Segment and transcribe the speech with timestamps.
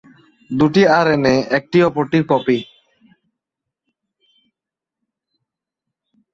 [0.49, 2.57] দুইটি আরএনএ একটি অপরটির কপি।